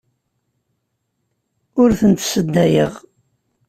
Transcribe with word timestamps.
Ur 1.81 1.89
tent-sseddayeɣ. 1.99 2.93